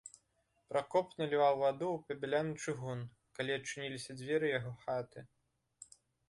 Пракоп 0.69 1.11
наліваў 1.19 1.59
ваду 1.63 1.89
ў 1.91 1.97
пабяляны 2.07 2.53
чыгун, 2.63 2.99
калі 3.41 3.51
адчыніліся 3.59 4.11
дзверы 4.23 4.47
яго 4.57 4.71
хаты. 4.87 5.19